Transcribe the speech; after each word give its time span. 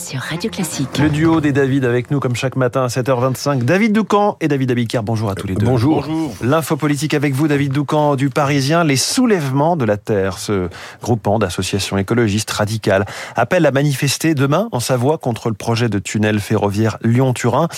sur 0.00 0.20
Radio 0.20 0.50
Classique. 0.50 0.98
Le 0.98 1.10
duo 1.10 1.40
des 1.40 1.52
David 1.52 1.84
avec 1.84 2.10
nous 2.10 2.20
comme 2.20 2.34
chaque 2.34 2.56
matin 2.56 2.84
à 2.84 2.86
7h25. 2.86 3.64
David 3.64 3.92
Doucan 3.92 4.36
et 4.40 4.48
David 4.48 4.70
Abicard. 4.70 5.02
Bonjour 5.02 5.30
à 5.30 5.34
tous 5.34 5.46
les 5.46 5.54
deux. 5.54 5.66
Bonjour. 5.66 6.06
L'info 6.42 6.76
politique 6.76 7.12
avec 7.12 7.34
vous, 7.34 7.48
David 7.48 7.72
Doucan 7.72 8.16
du 8.16 8.30
Parisien. 8.30 8.82
Les 8.82 8.96
soulèvements 8.96 9.76
de 9.76 9.84
la 9.84 9.98
Terre, 9.98 10.38
ce 10.38 10.68
groupement 11.02 11.38
d'associations 11.38 11.98
écologistes 11.98 12.50
radicales, 12.50 13.04
appelle 13.36 13.66
à 13.66 13.72
manifester 13.72 14.34
demain 14.34 14.68
en 14.72 14.80
Savoie 14.80 15.18
contre 15.18 15.48
le 15.48 15.54
projet 15.54 15.90
de 15.90 15.98
tunnel 15.98 16.40
ferroviaire 16.40 16.96
Lyon-Turin. 17.02 17.68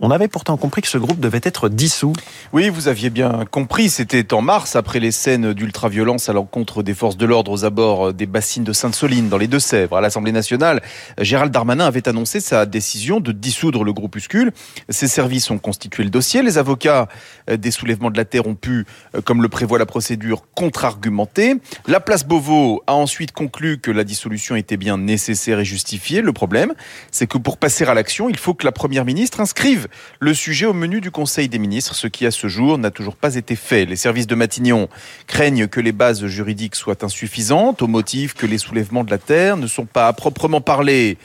On 0.00 0.10
avait 0.10 0.28
pourtant 0.28 0.58
compris 0.58 0.82
que 0.82 0.88
ce 0.88 0.98
groupe 0.98 1.20
devait 1.20 1.40
être 1.42 1.70
dissous. 1.70 2.12
Oui, 2.52 2.68
vous 2.68 2.88
aviez 2.88 3.08
bien 3.08 3.44
compris. 3.50 3.88
C'était 3.88 4.34
en 4.34 4.42
mars, 4.42 4.76
après 4.76 5.00
les 5.00 5.10
scènes 5.10 5.54
d'ultraviolence 5.54 6.28
à 6.28 6.34
l'encontre 6.34 6.82
des 6.82 6.94
forces 6.94 7.16
de 7.16 7.24
l'ordre 7.24 7.50
aux 7.50 7.64
abords 7.64 8.12
des 8.12 8.26
bassines 8.26 8.64
de 8.64 8.74
Sainte-Soline, 8.74 9.30
dans 9.30 9.38
les 9.38 9.48
Deux-Sèvres. 9.48 9.96
À 9.96 10.00
l'Assemblée 10.00 10.32
nationale, 10.32 10.82
Gérald 11.18 11.50
Darmanin 11.50 11.61
avait 11.68 12.08
annoncé 12.08 12.40
sa 12.40 12.66
décision 12.66 13.20
de 13.20 13.32
dissoudre 13.32 13.84
le 13.84 13.92
groupuscule. 13.92 14.52
Ses 14.88 15.08
services 15.08 15.50
ont 15.50 15.58
constitué 15.58 16.04
le 16.04 16.10
dossier. 16.10 16.42
Les 16.42 16.58
avocats 16.58 17.08
des 17.50 17.70
soulèvements 17.70 18.10
de 18.10 18.16
la 18.16 18.24
Terre 18.24 18.46
ont 18.46 18.54
pu, 18.54 18.86
comme 19.24 19.42
le 19.42 19.48
prévoit 19.48 19.78
la 19.78 19.86
procédure, 19.86 20.44
contre-argumenter. 20.54 21.56
La 21.86 22.00
place 22.00 22.24
Beauvau 22.24 22.82
a 22.86 22.94
ensuite 22.94 23.32
conclu 23.32 23.78
que 23.78 23.90
la 23.90 24.04
dissolution 24.04 24.56
était 24.56 24.76
bien 24.76 24.98
nécessaire 24.98 25.60
et 25.60 25.64
justifiée. 25.64 26.22
Le 26.22 26.32
problème, 26.32 26.72
c'est 27.10 27.26
que 27.26 27.38
pour 27.38 27.56
passer 27.56 27.84
à 27.84 27.94
l'action, 27.94 28.28
il 28.28 28.38
faut 28.38 28.54
que 28.54 28.64
la 28.64 28.72
Première 28.72 29.04
ministre 29.04 29.40
inscrive 29.40 29.88
le 30.20 30.34
sujet 30.34 30.66
au 30.66 30.72
menu 30.72 31.00
du 31.00 31.10
Conseil 31.10 31.48
des 31.48 31.58
ministres, 31.58 31.94
ce 31.94 32.06
qui 32.06 32.26
à 32.26 32.30
ce 32.30 32.48
jour 32.48 32.78
n'a 32.78 32.90
toujours 32.90 33.16
pas 33.16 33.34
été 33.34 33.56
fait. 33.56 33.84
Les 33.84 33.96
services 33.96 34.26
de 34.26 34.34
Matignon 34.34 34.88
craignent 35.26 35.66
que 35.68 35.80
les 35.80 35.92
bases 35.92 36.26
juridiques 36.26 36.74
soient 36.74 37.04
insuffisantes 37.04 37.82
au 37.82 37.86
motif 37.86 38.34
que 38.34 38.46
les 38.46 38.58
soulèvements 38.58 39.04
de 39.04 39.10
la 39.10 39.18
Terre 39.18 39.56
ne 39.56 39.66
sont 39.66 39.86
pas 39.86 40.08
à 40.08 40.12
proprement 40.12 40.60
parler 40.60 41.18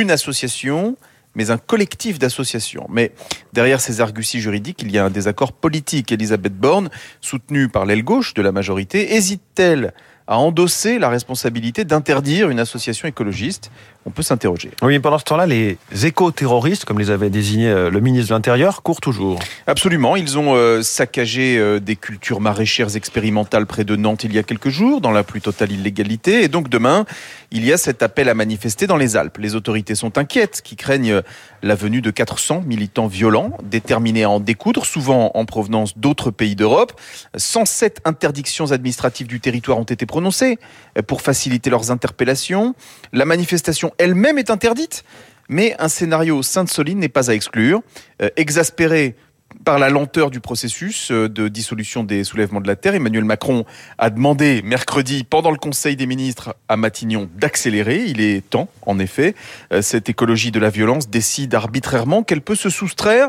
une 0.00 0.10
association, 0.10 0.96
mais 1.34 1.50
un 1.50 1.58
collectif 1.58 2.18
d'associations. 2.18 2.86
Mais 2.90 3.12
derrière 3.52 3.80
ces 3.80 4.00
arguties 4.00 4.40
juridiques, 4.40 4.82
il 4.82 4.90
y 4.90 4.98
a 4.98 5.04
un 5.04 5.10
désaccord 5.10 5.52
politique. 5.52 6.12
Elisabeth 6.12 6.54
Borne, 6.54 6.90
soutenue 7.20 7.68
par 7.68 7.84
l'aile 7.86 8.04
gauche 8.04 8.34
de 8.34 8.42
la 8.42 8.52
majorité, 8.52 9.14
hésite-t-elle 9.14 9.92
à 10.26 10.38
endosser 10.38 10.98
la 10.98 11.08
responsabilité 11.08 11.84
d'interdire 11.84 12.48
une 12.48 12.60
association 12.60 13.08
écologiste 13.08 13.70
on 14.04 14.10
peut 14.10 14.22
s'interroger. 14.22 14.70
Oui, 14.82 14.98
pendant 14.98 15.18
ce 15.18 15.24
temps-là, 15.24 15.46
les 15.46 15.78
éco-terroristes, 16.02 16.84
comme 16.84 16.98
les 16.98 17.10
avait 17.10 17.30
désignés 17.30 17.70
euh, 17.70 17.90
le 17.90 18.00
ministre 18.00 18.30
de 18.30 18.34
l'Intérieur, 18.34 18.82
courent 18.82 19.00
toujours. 19.00 19.38
Absolument. 19.66 20.16
Ils 20.16 20.38
ont 20.38 20.54
euh, 20.56 20.82
saccagé 20.82 21.56
euh, 21.56 21.78
des 21.78 21.94
cultures 21.94 22.40
maraîchères 22.40 22.96
expérimentales 22.96 23.66
près 23.66 23.84
de 23.84 23.94
Nantes 23.94 24.24
il 24.24 24.32
y 24.32 24.38
a 24.38 24.42
quelques 24.42 24.70
jours, 24.70 25.00
dans 25.00 25.12
la 25.12 25.22
plus 25.22 25.40
totale 25.40 25.70
illégalité. 25.70 26.42
Et 26.42 26.48
donc 26.48 26.68
demain, 26.68 27.04
il 27.52 27.64
y 27.64 27.72
a 27.72 27.76
cet 27.76 28.02
appel 28.02 28.28
à 28.28 28.34
manifester 28.34 28.88
dans 28.88 28.96
les 28.96 29.16
Alpes. 29.16 29.38
Les 29.38 29.54
autorités 29.54 29.94
sont 29.94 30.18
inquiètes, 30.18 30.62
qui 30.62 30.74
craignent 30.74 31.22
la 31.62 31.74
venue 31.76 32.00
de 32.00 32.10
400 32.10 32.64
militants 32.66 33.06
violents, 33.06 33.56
déterminés 33.62 34.24
à 34.24 34.30
en 34.30 34.40
découdre, 34.40 34.84
souvent 34.84 35.30
en 35.34 35.44
provenance 35.44 35.96
d'autres 35.96 36.32
pays 36.32 36.56
d'Europe. 36.56 36.92
107 37.36 38.00
interdictions 38.04 38.72
administratives 38.72 39.28
du 39.28 39.38
territoire 39.38 39.78
ont 39.78 39.84
été 39.84 40.06
prononcées 40.06 40.58
pour 41.06 41.20
faciliter 41.20 41.70
leurs 41.70 41.92
interpellations. 41.92 42.74
La 43.12 43.24
manifestation 43.24 43.91
elle-même 43.98 44.38
est 44.38 44.50
interdite. 44.50 45.04
Mais 45.48 45.74
un 45.78 45.88
scénario 45.88 46.42
Sainte-Soline 46.42 46.98
n'est 46.98 47.08
pas 47.08 47.30
à 47.30 47.34
exclure. 47.34 47.82
Euh, 48.22 48.30
exaspéré 48.36 49.16
par 49.64 49.78
la 49.78 49.90
lenteur 49.90 50.30
du 50.30 50.40
processus 50.40 51.10
euh, 51.10 51.28
de 51.28 51.48
dissolution 51.48 52.04
des 52.04 52.24
soulèvements 52.24 52.60
de 52.60 52.66
la 52.66 52.76
Terre, 52.76 52.94
Emmanuel 52.94 53.24
Macron 53.24 53.64
a 53.98 54.10
demandé 54.10 54.62
mercredi, 54.62 55.24
pendant 55.24 55.50
le 55.50 55.58
Conseil 55.58 55.96
des 55.96 56.06
ministres 56.06 56.56
à 56.68 56.76
Matignon, 56.76 57.28
d'accélérer. 57.36 58.04
Il 58.06 58.20
est 58.20 58.48
temps, 58.48 58.68
en 58.86 58.98
effet. 58.98 59.34
Euh, 59.72 59.82
cette 59.82 60.08
écologie 60.08 60.50
de 60.50 60.60
la 60.60 60.70
violence 60.70 61.08
décide 61.08 61.54
arbitrairement 61.54 62.22
qu'elle 62.22 62.42
peut 62.42 62.54
se 62.54 62.70
soustraire 62.70 63.28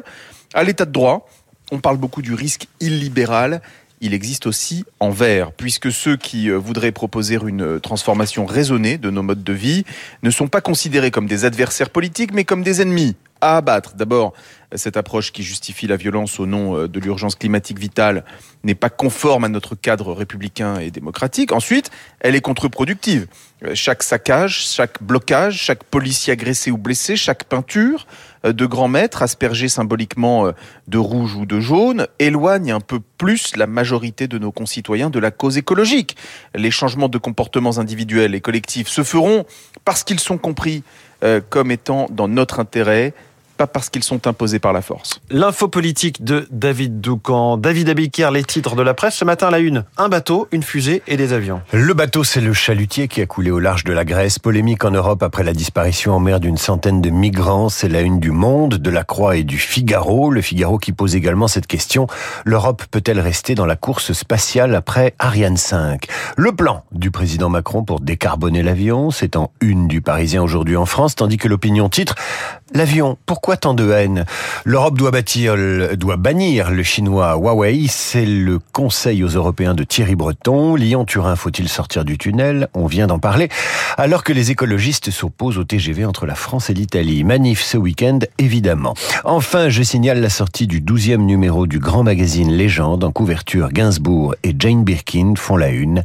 à 0.53 0.64
l'état 0.64 0.86
de 0.86 0.91
droit. 0.91 1.28
On 1.72 1.80
parle 1.80 1.97
beaucoup 1.97 2.22
du 2.22 2.34
risque 2.34 2.67
illibéral 2.80 3.61
il 4.03 4.14
existe 4.14 4.47
aussi 4.47 4.84
en 5.00 5.12
vert, 5.12 5.53
puisque 5.53 5.90
ceux 5.91 6.18
qui 6.18 6.50
euh, 6.50 6.58
voudraient 6.58 6.91
proposer 6.91 7.40
une 7.47 7.64
euh, 7.64 7.80
transformation 7.80 8.46
raisonnée 8.46 8.97
de 8.97 9.09
nos 9.09 9.24
modes 9.24 9.46
de 9.46 9.53
vie 9.53 9.86
ne 10.24 10.30
sont 10.30 10.50
pas 10.50 10.59
considérés 10.59 11.09
comme 11.09 11.25
des 11.25 11.46
adversaires 11.46 11.90
politiques, 11.90 12.34
mais 12.34 12.44
comme 12.44 12.63
des 12.63 12.81
ennemis 12.81 13.16
à 13.40 13.58
abattre. 13.58 13.96
D'abord, 13.96 14.34
cette 14.75 14.97
approche 14.97 15.31
qui 15.31 15.42
justifie 15.42 15.88
la 15.88 15.96
violence 15.96 16.38
au 16.40 16.46
nom 16.46 16.78
euh, 16.78 16.90
de 16.90 17.00
l'urgence 17.00 17.36
climatique 17.36 17.80
vitale 17.80 18.25
n'est 18.66 18.75
pas 18.75 18.90
conforme 18.90 19.46
à 19.46 19.50
notre 19.50 19.75
cadre 19.75 20.12
républicain 20.12 20.80
et 20.80 20.92
démocratique. 20.92 21.53
Ensuite, 21.53 21.90
elle 22.19 22.36
est 22.36 22.42
contre-productive. 22.42 23.28
Chaque 23.74 24.03
saccage, 24.03 24.68
chaque 24.68 25.02
blocage, 25.02 25.56
chaque 25.56 25.86
policier 25.86 26.34
agressé 26.34 26.72
ou 26.72 26.78
blessé, 26.78 27.16
chaque 27.16 27.46
peinture 27.46 28.06
de 28.44 28.66
grands 28.66 28.88
maîtres 28.88 29.22
aspergée 29.22 29.70
symboliquement 29.70 30.52
de 30.88 30.98
rouge 30.98 31.36
ou 31.36 31.46
de 31.46 31.59
jaune 31.59 32.08
éloigne 32.20 32.72
un 32.72 32.80
peu 32.80 33.00
plus 33.18 33.56
la 33.56 33.68
majorité 33.68 34.28
de 34.28 34.38
nos 34.38 34.52
concitoyens 34.52 35.09
de 35.09 35.20
la 35.20 35.31
cause 35.31 35.58
écologique. 35.58 36.18
Les 36.56 36.72
changements 36.72 37.09
de 37.09 37.18
comportements 37.18 37.78
individuels 37.78 38.36
et 38.36 38.42
collectifs 38.42 38.88
se 38.88 39.04
feront 39.04 39.46
parce 39.86 40.04
qu'ils 40.04 40.20
sont 40.20 40.38
compris 40.38 40.84
comme 41.50 41.72
étant 41.72 42.08
dans 42.12 42.28
notre 42.28 42.59
intérêt 42.59 43.14
pas 43.53 43.68
parce 43.68 43.90
qu'ils 43.90 44.03
sont 44.03 44.28
imposés 44.28 44.59
par 44.59 44.74
la 44.74 44.81
force. 44.81 45.19
L'info 45.30 45.68
politique 45.68 46.24
de 46.24 46.47
David 46.52 47.02
Doucan. 47.02 47.58
David 47.58 47.90
Abiquière, 47.90 48.31
les 48.31 48.44
titres 48.44 48.75
de 48.75 48.81
la 48.81 48.94
presse 48.94 49.16
ce 49.16 49.25
matin 49.25 49.47
à 49.47 49.52
la 49.52 49.59
une. 49.59 49.86
Un 49.97 50.09
bateau, 50.09 50.47
une 50.52 50.64
fusée 50.64 51.02
et 51.08 51.18
des 51.18 51.34
avions. 51.34 51.62
Le 51.72 51.94
bateau, 51.94 52.24
c'est 52.24 52.42
le 52.42 52.53
chalutier 52.53 53.08
qui 53.08 53.22
a 53.22 53.25
coulé 53.25 53.52
au 53.52 53.59
large 53.59 53.84
de 53.84 53.94
la 53.94 54.06
Grèce. 54.06 54.40
Polémique 54.40 54.84
en 54.86 54.92
Europe 54.92 55.24
après 55.24 55.44
la 55.44 55.53
disparition 55.53 56.13
en 56.13 56.19
mer 56.19 56.40
d'une 56.40 56.58
centaine 56.58 57.02
de 57.02 57.09
migrants. 57.09 57.69
C'est 57.69 57.90
la 57.90 58.02
une 58.02 58.19
du 58.19 58.31
Monde, 58.31 58.75
de 58.75 58.90
la 58.90 59.03
Croix 59.03 59.38
et 59.38 59.44
du 59.44 59.58
Figaro. 59.58 60.31
Le 60.31 60.42
Figaro 60.42 60.78
qui 60.78 60.92
pose 60.92 61.16
également 61.16 61.47
cette 61.47 61.68
question. 61.68 62.08
L'Europe 62.46 62.84
peut-elle 62.92 63.19
rester 63.19 63.56
dans 63.56 63.66
la 63.66 63.75
course 63.75 64.13
spatiale 64.13 64.75
après 64.75 65.13
Ariane 65.19 65.58
5 65.58 66.08
Le 66.36 66.52
plan 66.52 66.84
du 66.92 67.12
président 67.12 67.50
Macron 67.50 67.84
pour 67.84 68.00
décarboner 68.00 68.63
l'avion, 68.63 69.12
c'est 69.12 69.36
en 69.36 69.52
une 69.62 69.88
du 69.88 70.02
Parisien 70.02 70.42
aujourd'hui 70.42 70.75
en 70.75 70.86
France, 70.86 71.16
tandis 71.16 71.38
que 71.38 71.47
l'opinion 71.47 71.90
titre 71.90 72.16
L'avion, 72.75 73.19
pourquoi 73.28 73.56
tant 73.56 73.75
de 73.75 73.91
haine? 73.91 74.25
L'Europe 74.66 74.97
doit, 74.97 75.11
bâtir, 75.11 75.56
doit 75.95 76.17
bannir 76.17 76.72
le 76.72 76.81
chinois 76.81 77.35
Huawei. 77.35 77.85
C'est 77.88 78.25
le 78.25 78.57
conseil 78.57 79.23
aux 79.23 79.28
Européens 79.28 79.75
de 79.75 79.84
Thierry 79.84 80.16
Breton. 80.16 80.75
Lyon-Turin, 80.75 81.35
faut-il 81.35 81.69
sortir 81.69 82.03
du 82.03 82.17
tunnel? 82.17 82.69
On 82.73 82.88
vient 82.88 83.06
d'en 83.06 83.19
parler. 83.19 83.50
Alors 83.97 84.23
que 84.23 84.33
les 84.33 84.50
écologistes 84.50 85.12
s'opposent 85.12 85.59
au 85.59 85.63
TGV 85.63 86.03
entre 86.03 86.25
la 86.25 86.33
France 86.33 86.72
et 86.72 86.73
l'Italie. 86.73 87.23
Manif 87.23 87.62
ce 87.62 87.78
week-end, 87.78 88.17
évidemment. 88.39 88.95
Enfin, 89.23 89.69
je 89.69 89.83
signale 89.83 90.19
la 90.19 90.31
sortie 90.31 90.66
du 90.66 90.81
12e 90.81 91.17
numéro 91.17 91.67
du 91.67 91.78
grand 91.78 92.01
magazine 92.01 92.51
Légende 92.51 93.03
en 93.03 93.12
couverture. 93.12 93.69
Gainsbourg 93.69 94.33
et 94.41 94.56
Jane 94.57 94.83
Birkin 94.83 95.35
font 95.38 95.57
la 95.57 95.69
une. 95.69 96.01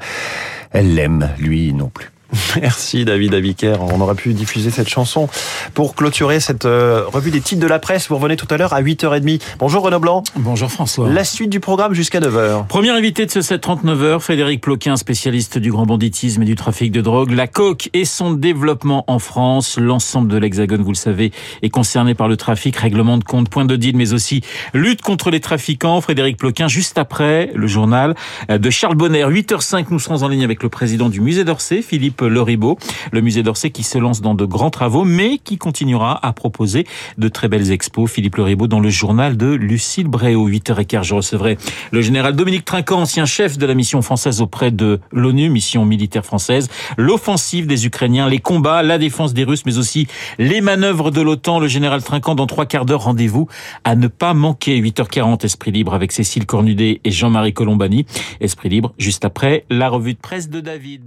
Elle 0.72 0.94
l'aime, 0.94 1.30
lui 1.38 1.72
non 1.72 1.88
plus. 1.88 2.10
Merci 2.60 3.04
David 3.04 3.34
Abiker. 3.34 3.76
On 3.80 4.00
aurait 4.00 4.14
pu 4.14 4.32
diffuser 4.32 4.70
cette 4.70 4.88
chanson 4.88 5.28
pour 5.74 5.94
clôturer 5.94 6.40
cette 6.40 6.64
euh, 6.64 7.04
revue 7.06 7.30
des 7.30 7.40
titres 7.40 7.60
de 7.60 7.66
la 7.66 7.78
presse. 7.78 8.08
Vous 8.08 8.16
revenez 8.16 8.36
tout 8.36 8.46
à 8.50 8.56
l'heure 8.56 8.72
à 8.72 8.82
8h30. 8.82 9.40
Bonjour 9.58 9.82
Renaud 9.82 9.98
Blanc. 9.98 10.22
Bonjour 10.36 10.70
François. 10.70 11.08
La 11.08 11.24
suite 11.24 11.50
du 11.50 11.60
programme 11.60 11.94
jusqu'à 11.94 12.20
9h. 12.20 12.66
Premier 12.66 12.90
invité 12.90 13.26
de 13.26 13.30
ce 13.30 13.40
7h39, 13.40 14.20
Frédéric 14.20 14.60
Ploquin, 14.60 14.96
spécialiste 14.96 15.58
du 15.58 15.70
grand 15.70 15.86
banditisme 15.86 16.42
et 16.42 16.46
du 16.46 16.54
trafic 16.54 16.92
de 16.92 17.00
drogue. 17.00 17.30
La 17.30 17.46
coque 17.46 17.90
et 17.92 18.04
son 18.04 18.32
développement 18.32 19.04
en 19.06 19.18
France. 19.18 19.78
L'ensemble 19.78 20.28
de 20.28 20.36
l'Hexagone, 20.36 20.82
vous 20.82 20.92
le 20.92 20.96
savez, 20.96 21.32
est 21.62 21.70
concerné 21.70 22.14
par 22.14 22.28
le 22.28 22.36
trafic, 22.36 22.76
règlement 22.76 23.18
de 23.18 23.24
compte, 23.24 23.48
point 23.48 23.64
de 23.64 23.76
deal, 23.76 23.96
mais 23.96 24.12
aussi 24.12 24.42
lutte 24.74 25.02
contre 25.02 25.30
les 25.30 25.40
trafiquants. 25.40 26.00
Frédéric 26.00 26.36
Ploquin, 26.36 26.68
juste 26.68 26.98
après 26.98 27.50
le 27.54 27.66
journal 27.66 28.14
de 28.48 28.70
Charles 28.70 28.96
Bonner. 28.96 29.24
8h05, 29.24 29.86
nous 29.90 29.98
serons 29.98 30.22
en 30.22 30.28
ligne 30.28 30.44
avec 30.44 30.62
le 30.62 30.68
président 30.68 31.08
du 31.08 31.20
musée 31.20 31.44
d'Orsay, 31.44 31.82
Philippe 31.82 32.22
Loribo, 32.28 32.78
le 33.12 33.20
musée 33.20 33.42
d'Orsay 33.42 33.70
qui 33.70 33.82
se 33.82 33.98
lance 33.98 34.20
dans 34.20 34.34
de 34.34 34.44
grands 34.44 34.70
travaux, 34.70 35.04
mais 35.04 35.38
qui 35.38 35.58
continuera 35.58 36.24
à 36.26 36.32
proposer 36.32 36.86
de 37.16 37.28
très 37.28 37.48
belles 37.48 37.70
expos. 37.70 38.10
Philippe 38.10 38.36
Loribo 38.36 38.66
dans 38.66 38.80
le 38.80 38.90
journal 38.90 39.36
de 39.36 39.46
Lucille 39.46 40.08
Bréau. 40.08 40.48
8h15, 40.48 41.04
je 41.04 41.14
recevrai 41.14 41.58
le 41.90 42.02
général 42.02 42.34
Dominique 42.36 42.64
Trinquant, 42.64 43.00
ancien 43.00 43.26
chef 43.26 43.58
de 43.58 43.66
la 43.66 43.74
mission 43.74 44.02
française 44.02 44.40
auprès 44.40 44.70
de 44.70 45.00
l'ONU, 45.12 45.50
mission 45.50 45.84
militaire 45.84 46.24
française, 46.24 46.68
l'offensive 46.96 47.66
des 47.66 47.86
Ukrainiens, 47.86 48.28
les 48.28 48.38
combats, 48.38 48.82
la 48.82 48.98
défense 48.98 49.34
des 49.34 49.44
Russes, 49.44 49.64
mais 49.66 49.78
aussi 49.78 50.06
les 50.38 50.60
manœuvres 50.60 51.10
de 51.10 51.20
l'OTAN. 51.20 51.58
Le 51.60 51.68
général 51.68 52.02
Trinquant 52.02 52.34
dans 52.34 52.46
trois 52.46 52.66
quarts 52.66 52.84
d'heure, 52.84 53.02
rendez-vous 53.02 53.48
à 53.84 53.96
ne 53.96 54.08
pas 54.08 54.34
manquer. 54.34 54.80
8h40, 54.80 55.44
Esprit 55.44 55.72
Libre 55.72 55.94
avec 55.94 56.12
Cécile 56.12 56.46
Cornudet 56.46 57.00
et 57.04 57.10
Jean-Marie 57.10 57.52
Colombani. 57.52 58.06
Esprit 58.40 58.68
Libre, 58.68 58.94
juste 58.98 59.24
après 59.24 59.64
la 59.70 59.88
revue 59.88 60.14
de 60.14 60.18
presse 60.18 60.48
de 60.48 60.60
David. 60.60 61.04